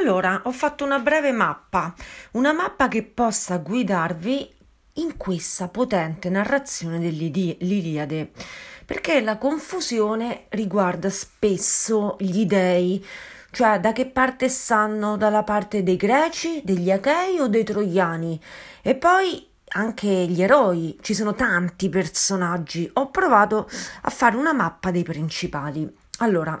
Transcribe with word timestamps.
Allora, 0.00 0.40
ho 0.44 0.50
fatto 0.50 0.82
una 0.82 0.98
breve 0.98 1.30
mappa, 1.30 1.94
una 2.32 2.54
mappa 2.54 2.88
che 2.88 3.02
possa 3.02 3.58
guidarvi 3.58 4.50
in 4.94 5.18
questa 5.18 5.68
potente 5.68 6.30
narrazione 6.30 6.98
dell'Iliade, 6.98 8.30
perché 8.86 9.20
la 9.20 9.36
confusione 9.36 10.46
riguarda 10.48 11.10
spesso 11.10 12.16
gli 12.18 12.46
dei, 12.46 13.04
cioè 13.50 13.78
da 13.78 13.92
che 13.92 14.06
parte 14.06 14.48
stanno, 14.48 15.18
dalla 15.18 15.42
parte 15.42 15.82
dei 15.82 15.96
greci, 15.96 16.62
degli 16.64 16.90
achei 16.90 17.38
o 17.38 17.48
dei 17.48 17.64
troiani, 17.64 18.40
e 18.80 18.94
poi 18.94 19.46
anche 19.72 20.08
gli 20.08 20.40
eroi, 20.40 20.98
ci 21.02 21.12
sono 21.12 21.34
tanti 21.34 21.90
personaggi. 21.90 22.88
Ho 22.94 23.10
provato 23.10 23.68
a 24.00 24.08
fare 24.08 24.36
una 24.36 24.54
mappa 24.54 24.90
dei 24.90 25.02
principali. 25.02 25.86
Allora, 26.20 26.58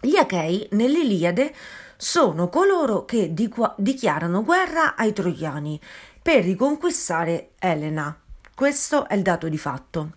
gli 0.00 0.16
achei 0.16 0.66
nell'Iliade 0.70 1.54
sono 2.02 2.48
coloro 2.48 3.04
che 3.04 3.32
dichiarano 3.32 4.42
guerra 4.42 4.96
ai 4.96 5.12
troiani 5.12 5.80
per 6.20 6.42
riconquistare 6.42 7.50
Elena. 7.60 8.18
Questo 8.52 9.06
è 9.06 9.14
il 9.14 9.22
dato 9.22 9.48
di 9.48 9.56
fatto. 9.56 10.14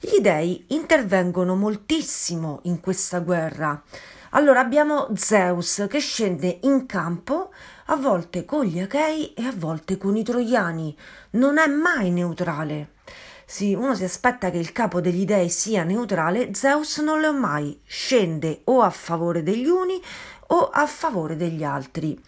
Gli 0.00 0.18
dei 0.18 0.64
intervengono 0.70 1.54
moltissimo 1.54 2.58
in 2.64 2.80
questa 2.80 3.20
guerra. 3.20 3.80
Allora 4.30 4.58
abbiamo 4.58 5.10
Zeus 5.14 5.86
che 5.88 6.00
scende 6.00 6.58
in 6.62 6.84
campo 6.86 7.52
a 7.86 7.94
volte 7.94 8.44
con 8.44 8.64
gli 8.64 8.80
Achei 8.80 9.32
e 9.32 9.44
a 9.44 9.52
volte 9.54 9.98
con 9.98 10.16
i 10.16 10.24
Troiani. 10.24 10.96
Non 11.30 11.58
è 11.58 11.68
mai 11.68 12.10
neutrale. 12.10 12.94
Sì, 13.46 13.72
uno 13.74 13.94
si 13.94 14.02
aspetta 14.02 14.50
che 14.50 14.58
il 14.58 14.72
capo 14.72 15.00
degli 15.00 15.24
dei 15.24 15.48
sia 15.48 15.84
neutrale, 15.84 16.54
Zeus 16.54 16.98
non 16.98 17.20
lo 17.20 17.28
è 17.28 17.32
mai. 17.32 17.80
Scende 17.84 18.62
o 18.64 18.82
a 18.82 18.90
favore 18.90 19.44
degli 19.44 19.66
uni 19.66 20.00
o 20.52 20.68
a 20.68 20.86
favore 20.86 21.36
degli 21.36 21.64
altri 21.64 22.18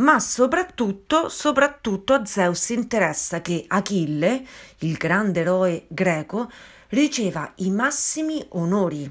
ma 0.00 0.18
soprattutto, 0.18 1.28
soprattutto 1.28 2.14
a 2.14 2.24
Zeus 2.24 2.70
interessa 2.70 3.40
che 3.40 3.64
Achille, 3.66 4.46
il 4.78 4.96
grande 4.96 5.40
eroe 5.40 5.84
greco, 5.88 6.50
riceva 6.88 7.52
i 7.56 7.70
massimi 7.70 8.44
onori. 8.50 9.10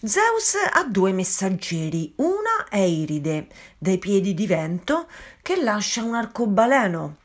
Zeus 0.00 0.54
ha 0.72 0.84
due 0.84 1.12
messaggeri, 1.12 2.12
una 2.16 2.68
è 2.68 2.78
Iride, 2.78 3.48
dai 3.78 3.98
piedi 3.98 4.34
di 4.34 4.46
vento, 4.46 5.08
che 5.42 5.60
lascia 5.62 6.02
un 6.02 6.14
arcobaleno. 6.14 7.16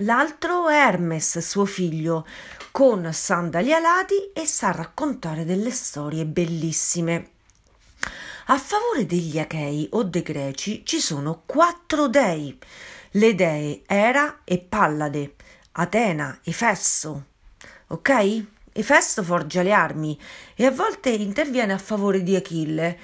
L'altro 0.00 0.68
è 0.68 0.74
Hermes, 0.74 1.38
suo 1.38 1.64
figlio, 1.64 2.26
con 2.70 3.08
sandali 3.12 3.72
alati 3.72 4.32
e 4.34 4.44
sa 4.44 4.72
raccontare 4.72 5.44
delle 5.44 5.70
storie 5.70 6.26
bellissime. 6.26 7.30
A 8.48 8.58
favore 8.58 9.06
degli 9.06 9.40
Achei 9.40 9.88
o 9.90 10.04
dei 10.04 10.22
Greci 10.22 10.84
ci 10.84 11.00
sono 11.00 11.42
quattro 11.44 12.06
dei, 12.06 12.56
le 13.12 13.34
dee 13.34 13.82
Era 13.86 14.42
e 14.44 14.58
Pallade, 14.58 15.34
Atena, 15.72 16.38
Efesso. 16.44 17.24
Ok? 17.88 18.44
Efesto 18.72 19.24
forgia 19.24 19.62
le 19.62 19.72
armi 19.72 20.16
e 20.54 20.64
a 20.64 20.70
volte 20.70 21.08
interviene 21.10 21.72
a 21.72 21.78
favore 21.78 22.22
di 22.22 22.36
Achille, 22.36 22.98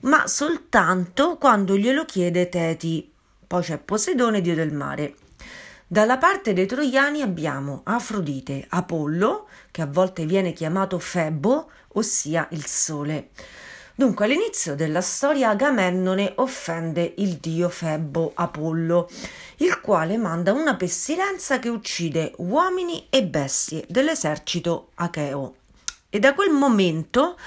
ma 0.00 0.26
soltanto 0.26 1.36
quando 1.36 1.76
glielo 1.76 2.06
chiede 2.06 2.48
Teti. 2.48 3.12
Poi 3.46 3.62
c'è 3.62 3.76
Poseidone, 3.76 4.40
dio 4.40 4.54
del 4.54 4.72
mare. 4.72 5.16
Dalla 5.86 6.16
parte 6.16 6.54
dei 6.54 6.64
troiani 6.64 7.20
abbiamo 7.20 7.82
Afrodite, 7.84 8.64
Apollo, 8.66 9.46
che 9.70 9.82
a 9.82 9.86
volte 9.86 10.24
viene 10.24 10.54
chiamato 10.54 10.98
Febo, 10.98 11.70
ossia 11.88 12.48
il 12.52 12.64
sole. 12.64 13.28
Dunque, 13.98 14.26
all'inizio 14.26 14.74
della 14.74 15.00
storia 15.00 15.48
Agamennone 15.48 16.34
offende 16.36 17.14
il 17.16 17.36
dio 17.36 17.70
Febbo 17.70 18.32
Apollo, 18.34 19.08
il 19.56 19.80
quale 19.80 20.18
manda 20.18 20.52
una 20.52 20.76
pestilenza 20.76 21.58
che 21.58 21.70
uccide 21.70 22.32
uomini 22.36 23.06
e 23.08 23.24
bestie 23.24 23.86
dell'esercito 23.88 24.90
acheo. 24.96 25.54
E 26.10 26.18
da 26.18 26.34
quel 26.34 26.50
momento 26.50 27.38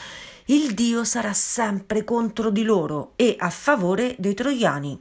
il 0.46 0.74
dio 0.74 1.04
sarà 1.04 1.34
sempre 1.34 2.04
contro 2.04 2.50
di 2.50 2.64
loro 2.64 3.14
e 3.16 3.36
a 3.38 3.52
favore 3.52 4.16
dei 4.18 4.34
troiani. 4.34 5.00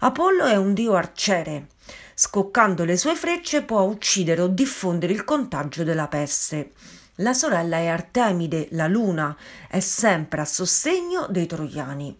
Apollo 0.00 0.46
è 0.46 0.56
un 0.56 0.74
dio 0.74 0.94
arciere. 0.94 1.68
Scoccando 2.14 2.84
le 2.84 2.96
sue 2.96 3.14
frecce 3.14 3.62
può 3.62 3.82
uccidere 3.82 4.40
o 4.40 4.48
diffondere 4.48 5.12
il 5.12 5.22
contagio 5.22 5.84
della 5.84 6.08
peste. 6.08 6.72
La 7.20 7.34
sorella 7.34 7.76
è 7.76 7.86
Artemide, 7.86 8.68
la 8.70 8.86
luna, 8.86 9.36
è 9.68 9.80
sempre 9.80 10.40
a 10.40 10.46
sostegno 10.46 11.26
dei 11.28 11.44
troiani. 11.44 12.18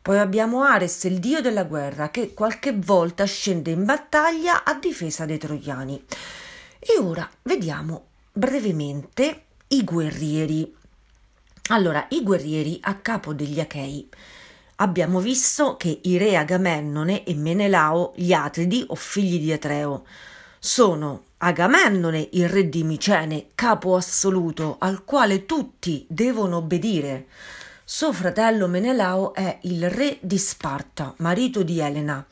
Poi 0.00 0.18
abbiamo 0.18 0.62
Ares, 0.62 1.04
il 1.04 1.18
dio 1.18 1.42
della 1.42 1.64
guerra, 1.64 2.08
che 2.08 2.32
qualche 2.32 2.72
volta 2.72 3.26
scende 3.26 3.72
in 3.72 3.84
battaglia 3.84 4.64
a 4.64 4.72
difesa 4.72 5.26
dei 5.26 5.36
troiani. 5.36 6.02
E 6.78 6.98
ora 6.98 7.28
vediamo 7.42 8.06
brevemente 8.32 9.44
i 9.68 9.84
guerrieri. 9.84 10.74
Allora, 11.68 12.06
i 12.08 12.22
guerrieri 12.22 12.78
a 12.80 12.94
capo 12.94 13.34
degli 13.34 13.60
Achei. 13.60 14.08
Abbiamo 14.76 15.20
visto 15.20 15.76
che 15.76 16.00
i 16.04 16.16
re 16.16 16.38
Agamennone 16.38 17.24
e 17.24 17.34
Menelao, 17.34 18.14
gli 18.16 18.32
Atridi 18.32 18.82
o 18.88 18.94
figli 18.94 19.40
di 19.40 19.52
Atreo, 19.52 20.06
sono 20.58 21.24
Agamennone, 21.40 22.30
il 22.32 22.48
re 22.48 22.68
di 22.68 22.82
Micene, 22.82 23.50
capo 23.54 23.94
assoluto, 23.94 24.74
al 24.80 25.04
quale 25.04 25.46
tutti 25.46 26.04
devono 26.08 26.56
obbedire. 26.56 27.26
Suo 27.84 28.12
fratello 28.12 28.66
Menelao 28.66 29.32
è 29.34 29.60
il 29.62 29.88
re 29.88 30.18
di 30.20 30.36
Sparta, 30.36 31.14
marito 31.18 31.62
di 31.62 31.78
Elena, 31.78 32.26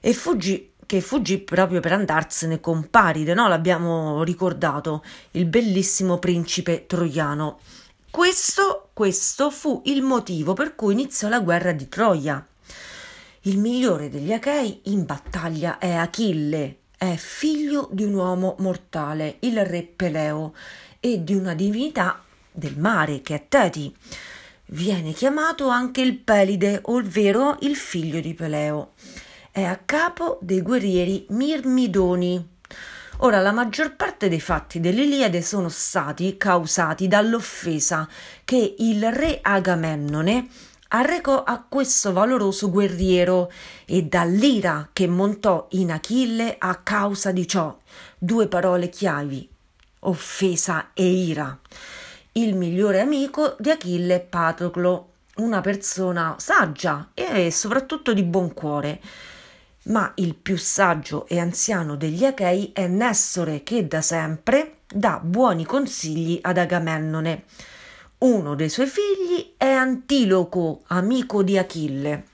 e 0.00 0.12
fuggì, 0.12 0.72
che 0.84 1.00
fuggì 1.00 1.38
proprio 1.38 1.78
per 1.78 1.92
andarsene 1.92 2.58
con 2.58 2.90
Paride, 2.90 3.34
no? 3.34 3.46
L'abbiamo 3.46 4.24
ricordato, 4.24 5.04
il 5.32 5.46
bellissimo 5.46 6.18
principe 6.18 6.86
troiano. 6.86 7.60
Questo, 8.10 8.88
questo 8.92 9.50
fu 9.50 9.80
il 9.84 10.02
motivo 10.02 10.54
per 10.54 10.74
cui 10.74 10.94
iniziò 10.94 11.28
la 11.28 11.38
guerra 11.38 11.70
di 11.70 11.88
Troia. 11.88 12.44
Il 13.42 13.58
migliore 13.58 14.10
degli 14.10 14.32
Achei 14.32 14.80
in 14.86 15.06
battaglia 15.06 15.78
è 15.78 15.92
Achille, 15.92 16.79
è 17.00 17.16
figlio 17.16 17.88
di 17.90 18.04
un 18.04 18.12
uomo 18.12 18.56
mortale, 18.58 19.36
il 19.40 19.64
re 19.64 19.84
Peleo, 19.84 20.52
e 21.00 21.24
di 21.24 21.34
una 21.34 21.54
divinità 21.54 22.22
del 22.52 22.76
mare 22.76 23.22
che 23.22 23.34
è 23.36 23.44
Teti. 23.48 23.96
Viene 24.66 25.14
chiamato 25.14 25.68
anche 25.68 26.02
il 26.02 26.18
Pelide, 26.18 26.80
ovvero 26.84 27.56
il 27.60 27.74
figlio 27.74 28.20
di 28.20 28.34
Peleo. 28.34 28.92
È 29.50 29.62
a 29.62 29.80
capo 29.82 30.40
dei 30.42 30.60
guerrieri 30.60 31.24
Mirmidoni. 31.30 32.48
Ora, 33.20 33.40
la 33.40 33.52
maggior 33.52 33.96
parte 33.96 34.28
dei 34.28 34.40
fatti 34.40 34.78
dell'Iliade 34.78 35.40
sono 35.40 35.70
stati 35.70 36.36
causati 36.36 37.08
dall'offesa 37.08 38.06
che 38.44 38.74
il 38.76 39.10
re 39.10 39.38
Agamennone 39.40 40.48
arrecò 40.92 41.44
a 41.44 41.62
questo 41.68 42.12
valoroso 42.12 42.70
guerriero 42.70 43.50
e 43.84 44.04
dall'ira 44.04 44.88
che 44.92 45.06
montò 45.06 45.66
in 45.70 45.92
Achille 45.92 46.56
a 46.58 46.76
causa 46.76 47.32
di 47.32 47.46
ciò. 47.46 47.76
Due 48.18 48.48
parole 48.48 48.88
chiavi, 48.88 49.48
offesa 50.00 50.90
e 50.94 51.04
ira. 51.04 51.58
Il 52.32 52.56
migliore 52.56 53.00
amico 53.00 53.56
di 53.58 53.70
Achille 53.70 54.16
è 54.16 54.20
Patroclo, 54.20 55.08
una 55.36 55.60
persona 55.60 56.36
saggia 56.38 57.10
e 57.14 57.50
soprattutto 57.50 58.12
di 58.12 58.22
buon 58.22 58.52
cuore. 58.52 59.00
Ma 59.84 60.12
il 60.16 60.34
più 60.34 60.58
saggio 60.58 61.26
e 61.26 61.38
anziano 61.38 61.96
degli 61.96 62.24
Achei 62.24 62.70
è 62.72 62.86
Nessore 62.86 63.62
che 63.62 63.86
da 63.86 64.02
sempre 64.02 64.80
dà 64.92 65.20
buoni 65.22 65.64
consigli 65.64 66.38
ad 66.42 66.58
Agamennone. 66.58 67.44
Uno 68.20 68.54
dei 68.54 68.68
suoi 68.68 68.86
figli 68.86 69.54
è 69.56 69.70
Antiloco, 69.70 70.82
amico 70.88 71.42
di 71.42 71.56
Achille. 71.56 72.24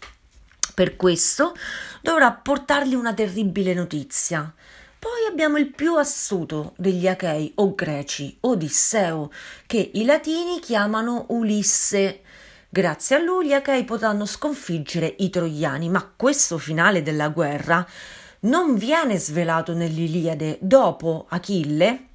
Per 0.74 0.96
questo 0.96 1.54
dovrà 2.02 2.32
portargli 2.32 2.94
una 2.94 3.14
terribile 3.14 3.72
notizia. 3.72 4.52
Poi 4.98 5.30
abbiamo 5.30 5.58
il 5.58 5.70
più 5.70 5.94
assuto 5.94 6.74
degli 6.76 7.06
Achei 7.06 7.52
o 7.54 7.76
greci, 7.76 8.36
Odisseo, 8.40 9.30
che 9.66 9.92
i 9.94 10.04
latini 10.04 10.58
chiamano 10.58 11.26
Ulisse. 11.28 12.22
Grazie 12.68 13.14
a 13.14 13.22
lui 13.22 13.46
gli 13.46 13.52
Achei 13.52 13.84
potranno 13.84 14.26
sconfiggere 14.26 15.14
i 15.18 15.30
troiani, 15.30 15.88
ma 15.88 16.12
questo 16.16 16.58
finale 16.58 17.02
della 17.02 17.28
guerra 17.28 17.86
non 18.40 18.74
viene 18.74 19.18
svelato 19.18 19.72
nell'Iliade. 19.72 20.58
Dopo 20.60 21.26
Achille, 21.28 22.08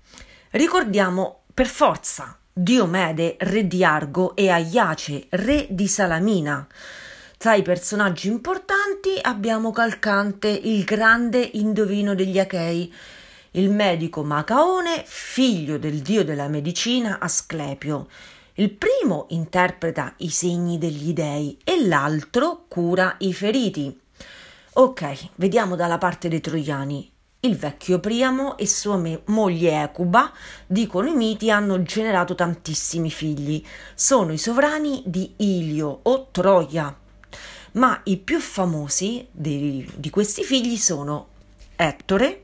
ricordiamo 0.50 1.44
per 1.54 1.68
forza 1.68 2.36
Diomede, 2.62 3.38
re 3.40 3.66
di 3.66 3.84
Argo, 3.84 4.36
e 4.36 4.50
Aiace, 4.50 5.26
re 5.30 5.66
di 5.72 5.88
Salamina. 5.88 6.68
Tra 7.36 7.56
i 7.56 7.64
personaggi 7.64 8.28
importanti 8.28 9.18
abbiamo 9.20 9.72
Calcante, 9.72 10.50
il 10.50 10.84
grande 10.84 11.40
indovino 11.40 12.14
degli 12.14 12.38
Achei, 12.38 12.94
il 13.54 13.72
medico 13.72 14.24
Macaone, 14.24 15.02
figlio 15.08 15.80
del 15.80 16.02
dio 16.02 16.24
della 16.24 16.48
medicina 16.50 17.18
Asclepio. 17.20 18.08
Il 18.54 18.70
primo 18.70 19.26
interpreta 19.30 20.14
i 20.18 20.30
segni 20.30 20.78
degli 20.78 21.14
dei 21.14 21.58
e 21.64 21.88
l'altro 21.88 22.66
cura 22.68 23.16
i 23.22 23.34
feriti. 23.34 24.00
Ok, 24.74 25.30
vediamo 25.38 25.76
dalla 25.76 25.98
parte 25.98 26.30
dei 26.30 26.42
troiani. 26.42 27.12
Il 27.44 27.58
vecchio 27.58 28.00
Priamo 28.00 28.56
e 28.56 28.68
sua 28.68 28.98
me- 28.98 29.24
moglie 29.26 29.82
Ecuba, 29.82 30.32
dicono 30.68 31.08
i 31.08 31.16
miti, 31.16 31.50
hanno 31.50 31.82
generato 31.82 32.36
tantissimi 32.36 33.10
figli. 33.10 33.66
Sono 33.96 34.32
i 34.32 34.38
sovrani 34.38 35.02
di 35.08 35.34
Ilio 35.38 36.02
o 36.04 36.28
Troia. 36.30 36.96
Ma 37.72 38.00
i 38.04 38.18
più 38.18 38.40
famosi 38.40 39.28
di, 39.32 39.90
di 39.96 40.12
questi 40.12 40.44
figli 40.44 40.78
sono 40.78 41.30
Ettore 41.76 42.44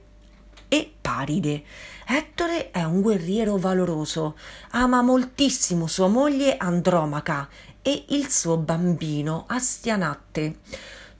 e 0.67 0.91
Paride. 0.99 1.63
Ettore 2.07 2.71
è 2.71 2.81
un 2.81 3.01
guerriero 3.01 3.55
valoroso, 3.57 4.35
ama 4.71 5.03
moltissimo 5.03 5.85
sua 5.85 6.07
moglie 6.07 6.57
Andromaca 6.57 7.47
e 7.83 8.05
il 8.07 8.31
suo 8.31 8.57
bambino 8.57 9.43
Astianatte 9.47 10.55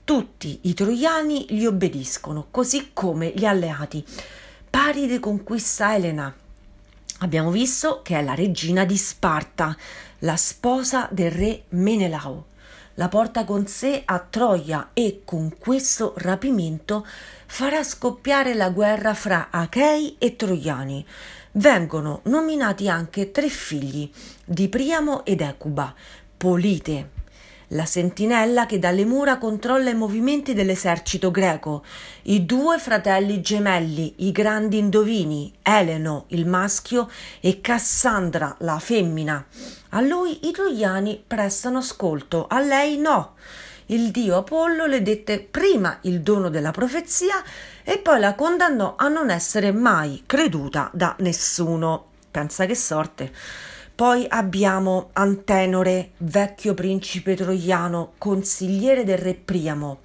tutti 0.08 0.60
i 0.62 0.72
troiani 0.72 1.44
gli 1.50 1.66
obbediscono, 1.66 2.46
così 2.50 2.92
come 2.94 3.30
gli 3.36 3.44
alleati. 3.44 4.02
Paride 4.70 5.20
conquista 5.20 5.94
Elena. 5.94 6.34
Abbiamo 7.18 7.50
visto 7.50 8.00
che 8.02 8.18
è 8.18 8.22
la 8.22 8.32
regina 8.32 8.86
di 8.86 8.96
Sparta, 8.96 9.76
la 10.20 10.36
sposa 10.38 11.10
del 11.10 11.30
re 11.30 11.64
Menelao. 11.68 12.46
La 12.94 13.08
porta 13.08 13.44
con 13.44 13.66
sé 13.66 14.00
a 14.02 14.18
Troia 14.20 14.92
e 14.94 15.20
con 15.26 15.54
questo 15.58 16.14
rapimento 16.16 17.06
farà 17.44 17.84
scoppiare 17.84 18.54
la 18.54 18.70
guerra 18.70 19.12
fra 19.12 19.48
Achei 19.50 20.16
e 20.18 20.36
Troiani. 20.36 21.04
Vengono 21.52 22.22
nominati 22.24 22.88
anche 22.88 23.30
tre 23.30 23.50
figli 23.50 24.10
di 24.42 24.70
Priamo 24.70 25.26
ed 25.26 25.42
Ecuba, 25.42 25.94
Polite, 26.34 27.10
la 27.68 27.84
sentinella 27.84 28.66
che 28.66 28.78
dalle 28.78 29.04
mura 29.04 29.38
controlla 29.38 29.90
i 29.90 29.94
movimenti 29.94 30.54
dell'esercito 30.54 31.30
greco, 31.30 31.84
i 32.22 32.46
due 32.46 32.78
fratelli 32.78 33.40
gemelli, 33.40 34.14
i 34.26 34.32
grandi 34.32 34.78
indovini, 34.78 35.52
Eleno, 35.62 36.24
il 36.28 36.46
maschio, 36.46 37.10
e 37.40 37.60
Cassandra, 37.60 38.56
la 38.60 38.78
femmina. 38.78 39.44
A 39.90 40.00
lui 40.00 40.48
i 40.48 40.52
troiani 40.52 41.22
prestano 41.26 41.78
ascolto, 41.78 42.46
a 42.48 42.60
lei 42.60 42.96
no. 42.96 43.34
Il 43.86 44.10
dio 44.10 44.36
Apollo 44.36 44.86
le 44.86 45.02
dette 45.02 45.40
prima 45.40 45.98
il 46.02 46.20
dono 46.20 46.50
della 46.50 46.72
profezia 46.72 47.42
e 47.82 47.98
poi 47.98 48.20
la 48.20 48.34
condannò 48.34 48.96
a 48.96 49.08
non 49.08 49.30
essere 49.30 49.72
mai 49.72 50.24
creduta 50.26 50.90
da 50.92 51.16
nessuno. 51.20 52.08
Pensa 52.30 52.66
che 52.66 52.74
sorte. 52.74 53.32
Poi 53.98 54.26
abbiamo 54.28 55.10
Antenore, 55.14 56.10
vecchio 56.18 56.72
principe 56.72 57.34
troiano, 57.34 58.12
consigliere 58.16 59.02
del 59.02 59.18
re 59.18 59.34
Priamo. 59.34 60.02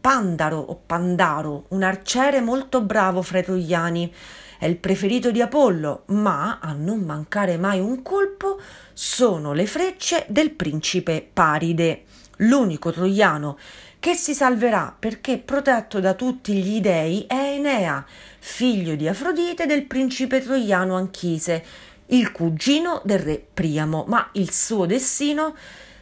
Pandaro 0.00 0.56
o 0.58 0.80
Pandaro, 0.86 1.64
un 1.70 1.82
arciere 1.82 2.40
molto 2.40 2.80
bravo 2.80 3.22
fra 3.22 3.40
i 3.40 3.42
troiani. 3.42 4.14
È 4.56 4.66
il 4.66 4.76
preferito 4.76 5.32
di 5.32 5.42
Apollo, 5.42 6.04
ma 6.10 6.60
a 6.60 6.72
non 6.74 7.00
mancare 7.00 7.56
mai 7.56 7.80
un 7.80 8.02
colpo 8.02 8.60
sono 8.92 9.52
le 9.52 9.66
frecce 9.66 10.24
del 10.28 10.52
principe 10.52 11.28
Paride, 11.32 12.04
l'unico 12.36 12.92
troiano 12.92 13.58
che 13.98 14.14
si 14.14 14.32
salverà 14.32 14.94
perché 14.96 15.38
protetto 15.38 15.98
da 15.98 16.14
tutti 16.14 16.54
gli 16.54 16.80
dei 16.80 17.24
è 17.26 17.34
Enea, 17.34 18.06
figlio 18.38 18.94
di 18.94 19.08
Afrodite 19.08 19.66
del 19.66 19.86
principe 19.86 20.40
troiano 20.40 20.94
Anchise, 20.94 21.64
il 22.08 22.32
cugino 22.32 23.00
del 23.04 23.18
re 23.18 23.46
Priamo, 23.52 24.04
ma 24.06 24.28
il 24.32 24.50
suo 24.52 24.86
destino 24.86 25.54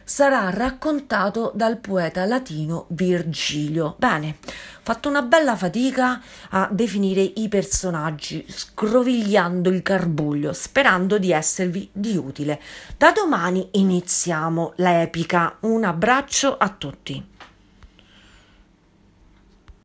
sarà 0.07 0.49
raccontato 0.51 1.51
dal 1.53 1.79
poeta 1.79 2.23
latino 2.25 2.85
Virgilio. 2.89 3.95
Bene, 3.97 4.37
ho 4.41 4.81
fatto 4.81 5.09
una 5.09 5.21
bella 5.21 5.57
fatica 5.57 6.21
a 6.51 6.69
definire 6.71 7.21
i 7.21 7.49
personaggi, 7.49 8.45
scrovigliando 8.47 9.69
il 9.69 9.81
carbuglio, 9.81 10.53
sperando 10.53 11.17
di 11.17 11.31
esservi 11.31 11.89
di 11.91 12.15
utile. 12.15 12.61
Da 12.95 13.11
domani 13.11 13.67
iniziamo 13.73 14.73
l'epica. 14.77 15.57
Un 15.61 15.83
abbraccio 15.83 16.57
a 16.57 16.69
tutti. 16.69 17.35